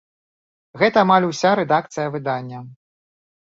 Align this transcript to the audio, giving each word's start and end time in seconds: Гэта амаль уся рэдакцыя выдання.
Гэта 0.83 0.97
амаль 1.05 1.27
уся 1.31 1.53
рэдакцыя 1.61 2.07
выдання. 2.19 2.65